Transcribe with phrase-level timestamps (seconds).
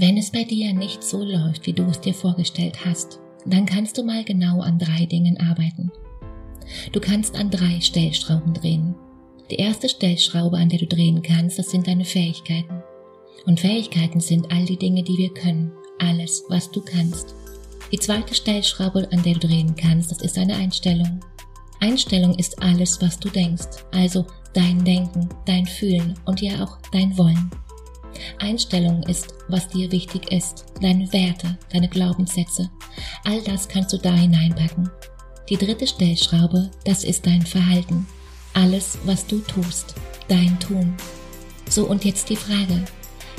[0.00, 3.98] Wenn es bei dir nicht so läuft, wie du es dir vorgestellt hast, dann kannst
[3.98, 5.90] du mal genau an drei Dingen arbeiten.
[6.92, 8.94] Du kannst an drei Stellschrauben drehen.
[9.50, 12.80] Die erste Stellschraube, an der du drehen kannst, das sind deine Fähigkeiten.
[13.44, 17.34] Und Fähigkeiten sind all die Dinge, die wir können, alles, was du kannst.
[17.90, 21.18] Die zweite Stellschraube, an der du drehen kannst, das ist deine Einstellung.
[21.80, 27.18] Einstellung ist alles, was du denkst, also dein Denken, dein Fühlen und ja auch dein
[27.18, 27.50] Wollen.
[28.38, 32.70] Einstellung ist, was dir wichtig ist, deine Werte, deine Glaubenssätze.
[33.24, 34.90] All das kannst du da hineinpacken.
[35.48, 38.06] Die dritte Stellschraube, das ist dein Verhalten.
[38.54, 39.94] Alles, was du tust,
[40.28, 40.94] dein Tun.
[41.68, 42.84] So und jetzt die Frage.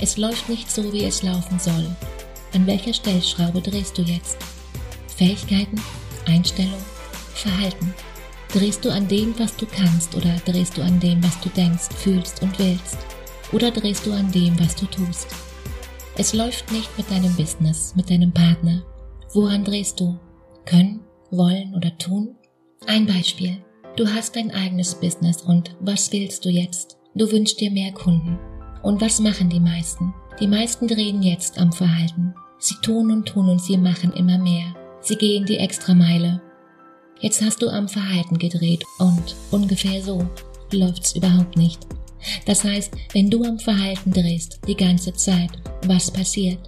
[0.00, 1.86] Es läuft nicht so, wie es laufen soll.
[2.54, 4.38] An welcher Stellschraube drehst du jetzt?
[5.16, 5.80] Fähigkeiten,
[6.26, 6.80] Einstellung,
[7.34, 7.92] Verhalten.
[8.52, 11.88] Drehst du an dem, was du kannst oder drehst du an dem, was du denkst,
[11.96, 12.96] fühlst und willst?
[13.52, 15.28] Oder drehst du an dem, was du tust?
[16.16, 18.82] Es läuft nicht mit deinem Business, mit deinem Partner.
[19.32, 20.18] Woran drehst du?
[20.64, 22.36] Können, wollen oder tun?
[22.86, 23.58] Ein Beispiel.
[23.96, 26.98] Du hast dein eigenes Business und was willst du jetzt?
[27.14, 28.38] Du wünschst dir mehr Kunden.
[28.82, 30.14] Und was machen die meisten?
[30.40, 32.34] Die meisten drehen jetzt am Verhalten.
[32.58, 34.74] Sie tun und tun und sie machen immer mehr.
[35.00, 36.40] Sie gehen die Extrameile.
[37.20, 40.24] Jetzt hast du am Verhalten gedreht und ungefähr so
[40.72, 41.86] läuft's überhaupt nicht.
[42.46, 45.50] Das heißt, wenn du am Verhalten drehst die ganze Zeit,
[45.86, 46.58] was passiert?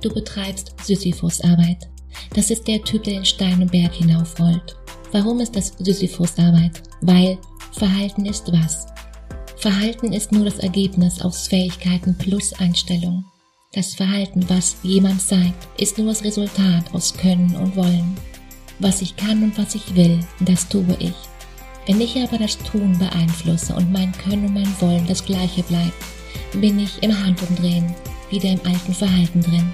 [0.00, 1.88] Du betreibst Sisyphus-Arbeit.
[2.34, 4.76] Das ist der Typ, der den Stein im Berg hinaufrollt.
[5.12, 6.82] Warum ist das Sisyphus-Arbeit?
[7.00, 7.38] Weil
[7.72, 8.86] Verhalten ist was?
[9.56, 13.24] Verhalten ist nur das Ergebnis aus Fähigkeiten plus Einstellung.
[13.72, 18.16] Das Verhalten, was jemand zeigt, ist nur das Resultat aus Können und Wollen.
[18.80, 21.14] Was ich kann und was ich will, das tue ich.
[21.86, 25.92] Wenn ich aber das Tun beeinflusse und mein Können und mein Wollen das gleiche bleibt,
[26.60, 27.92] bin ich im Handumdrehen
[28.30, 29.72] wieder im alten Verhalten drin.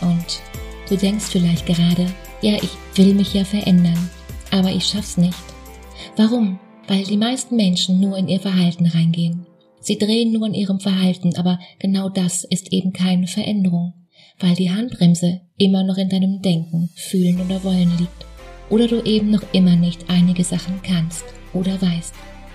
[0.00, 0.40] Und
[0.88, 2.06] du denkst vielleicht gerade,
[2.42, 4.08] ja, ich will mich ja verändern,
[4.52, 5.36] aber ich schaff's nicht.
[6.16, 6.60] Warum?
[6.86, 9.46] Weil die meisten Menschen nur in ihr Verhalten reingehen.
[9.80, 13.94] Sie drehen nur in ihrem Verhalten, aber genau das ist eben keine Veränderung,
[14.38, 18.26] weil die Handbremse immer noch in deinem Denken, Fühlen oder Wollen liegt.
[18.70, 22.14] Oder du eben noch immer nicht einige Sachen kannst oder weißt.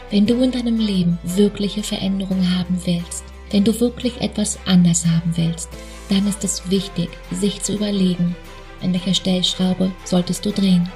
[0.10, 5.36] Wenn du in deinem Leben wirkliche Veränderung haben willst, wenn du wirklich etwas anders haben
[5.36, 5.70] willst,
[6.10, 8.36] dann ist es wichtig, sich zu überlegen,
[8.82, 10.90] an welcher Stellschraube solltest du drehen.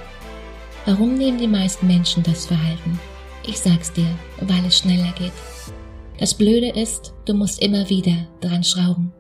[0.86, 3.00] Warum nehmen die meisten Menschen das Verhalten?
[3.46, 4.10] Ich sag's dir,
[4.42, 5.32] weil es schneller geht.
[6.20, 9.14] Das Blöde ist, du musst immer wieder dran schrauben.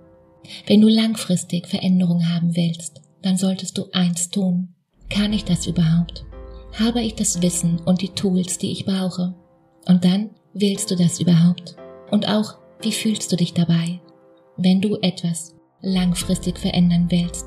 [0.65, 4.69] Wenn du langfristig Veränderung haben willst, dann solltest du eins tun.
[5.09, 6.25] Kann ich das überhaupt?
[6.73, 9.33] Habe ich das Wissen und die Tools, die ich brauche?
[9.87, 11.75] Und dann willst du das überhaupt?
[12.11, 13.99] Und auch, wie fühlst du dich dabei?
[14.57, 17.45] Wenn du etwas langfristig verändern willst,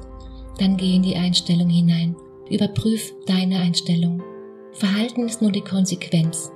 [0.58, 2.16] dann geh in die Einstellung hinein.
[2.50, 4.22] Überprüf deine Einstellung.
[4.72, 6.50] Verhalten ist nur die Konsequenz.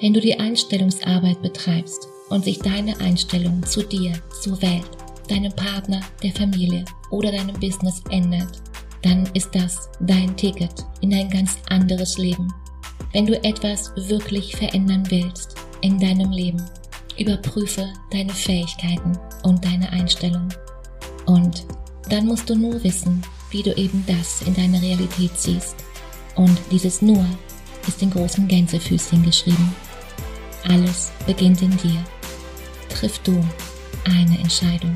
[0.00, 4.12] Wenn du die Einstellungsarbeit betreibst und sich deine Einstellung zu dir,
[4.42, 4.88] zur Welt,
[5.28, 8.62] deinem Partner, der Familie oder deinem Business ändert,
[9.06, 12.52] dann ist das dein Ticket in ein ganz anderes Leben.
[13.12, 16.60] Wenn du etwas wirklich verändern willst in deinem Leben,
[17.16, 20.48] überprüfe deine Fähigkeiten und deine Einstellung.
[21.26, 21.66] Und
[22.08, 25.76] dann musst du nur wissen, wie du eben das in deine Realität ziehst.
[26.34, 27.24] Und dieses nur
[27.86, 29.72] ist in großen Gänsefüßchen geschrieben.
[30.68, 32.04] Alles beginnt in dir.
[32.88, 33.40] Triff du
[34.04, 34.94] eine Entscheidung.